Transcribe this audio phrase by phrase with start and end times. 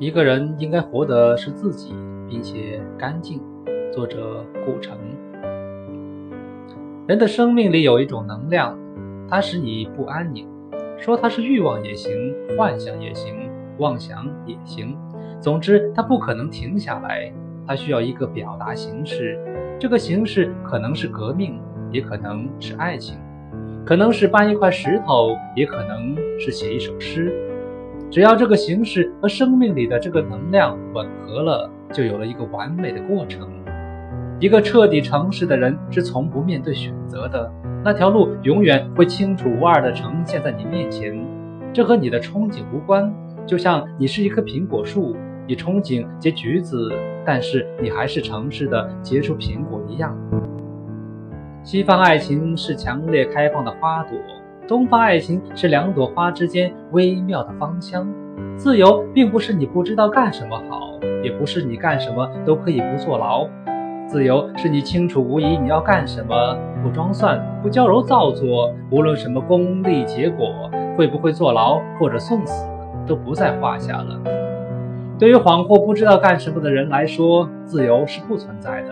[0.00, 1.92] 一个人应该活的是自己，
[2.28, 3.40] 并且干净。
[3.92, 4.96] 作者顾城。
[7.08, 8.78] 人的生命里有一种能量，
[9.28, 10.46] 它使你不安宁。
[10.98, 12.12] 说它是欲望也行，
[12.56, 14.96] 幻想也行，妄想也行。
[15.40, 17.32] 总之，它不可能停下来。
[17.66, 19.36] 它需要一个表达形式，
[19.80, 23.18] 这个形式可能是革命，也可能是爱情，
[23.84, 27.34] 可能是搬一块石头，也可能是写一首诗。
[28.10, 33.46] 只要这个形式和生命里的这个能量吻合了，就有了一个完美的过程。
[34.40, 37.52] 一个彻底诚实的人是从不面对选择的，
[37.84, 41.18] 那条路永远会清楚无二地呈现在你面前。
[41.70, 43.12] 这和你的憧憬无关，
[43.44, 45.14] 就像你是一棵苹果树，
[45.46, 46.90] 你憧憬结橘子，
[47.26, 50.16] 但是你还是诚实地结出苹果一样。
[51.62, 54.16] 西方爱情是强烈开放的花朵。
[54.68, 58.06] 东方爱情是两朵花之间微妙的芳香。
[58.54, 60.92] 自由并不是你不知道干什么好，
[61.24, 63.48] 也不是你干什么都可以不坐牢。
[64.06, 72.68] 自由是你清楚无疑你要干什么，不装蒜，不娇柔造作，无论什么功利结果，会不会坐牢或者送死
[73.06, 74.20] 都不在话下了。
[75.18, 78.90] 对于恍惚不知道干什么的人来说，自由是不存在的；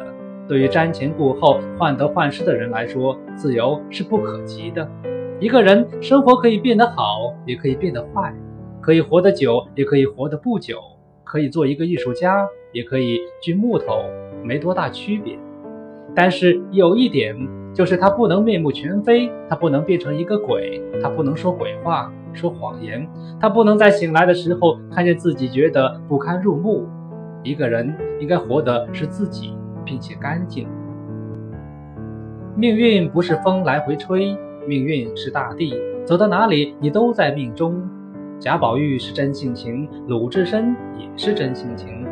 [0.48, 4.88] 对于瞻前顾后、患得患失的人来说，自由是不可及的。
[5.38, 8.32] 一个人生活可以变得好，也可以变得坏；
[8.80, 10.78] 可以活得久，也可以活得不久；
[11.24, 14.04] 可以做一个艺术家，也可以锯木头，
[14.42, 15.38] 没多大区别。
[16.14, 17.36] 但是有一点，
[17.74, 23.06] 就是他不能面目全非，他不能变成一个鬼，他不能说鬼话、说谎言，
[23.38, 26.88] 他不能在醒来的时候看见自己觉得不堪入目。
[27.42, 29.52] 一个人应该活的是自己，
[29.84, 30.66] 并且干净。
[32.56, 34.34] 命运不是风来回吹。
[34.66, 37.80] 命运是大地，走到哪里你都在命中。
[38.38, 42.04] 贾宝玉是真性情，鲁智深也是真性情。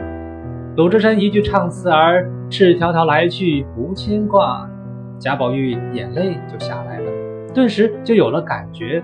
[0.77, 4.69] 鲁智深一句唱词儿，赤条条来去无牵挂，
[5.19, 7.11] 贾宝玉眼泪就下来了，
[7.53, 9.03] 顿时就有了感觉。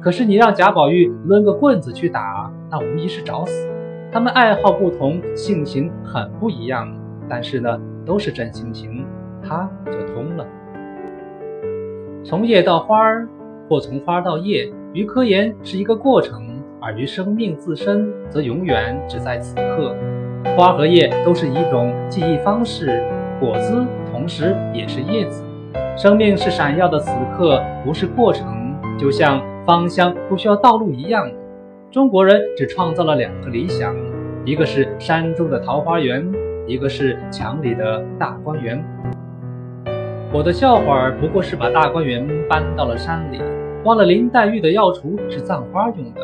[0.00, 3.68] 可是你让贾宝玉抡个棍子去打，那无疑是找死。
[4.12, 6.88] 他们爱好不同，性情很不一样，
[7.28, 9.04] 但是呢，都是真性情，
[9.42, 10.46] 他就通了。
[12.22, 13.26] 从叶到花儿，
[13.68, 16.46] 或从花儿到叶，于科研是一个过程，
[16.78, 19.96] 而于生命自身，则永远只在此刻。
[20.54, 23.02] 花和叶都是一种记忆方式，
[23.40, 25.42] 果子同时也是叶子。
[25.96, 31.26] 生命是闪耀的此刻，不是过程，就像芳香不需要道路一样。
[31.90, 33.96] 中国人只创造了两个理想，
[34.44, 36.30] 一个是山中的桃花源，
[36.66, 38.84] 一个是墙里的大观园。
[40.32, 43.40] 我的笑话不过是把大观园搬到了山里，
[43.84, 46.20] 忘了林黛玉的药橱是葬花用的。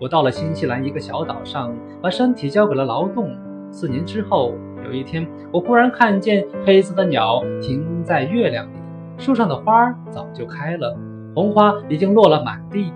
[0.00, 1.72] 我到了新西兰一个小岛上，
[2.02, 3.30] 把身体交给了劳动。
[3.70, 4.54] 四年之后，
[4.84, 8.70] 有一天，我忽然看见黑色的鸟停在月亮里，
[9.18, 10.98] 树上的花早就开了，
[11.32, 12.92] 红花已经落了满地。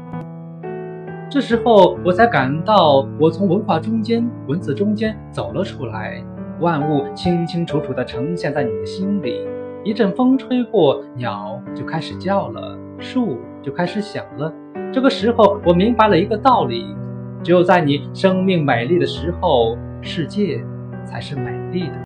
[1.31, 6.21] 这时候，我才感到我从文化中间、文字中间走了出来，
[6.59, 9.47] 万物清清楚楚地呈现在你的心里。
[9.89, 14.53] 一阵风吹过，鸟就开始叫了，树就开始响了。
[14.93, 16.95] 这个时候，我明白了一个道理：
[17.43, 20.63] 只有在你生命美丽的时候，世界
[21.07, 21.95] 才是美丽的。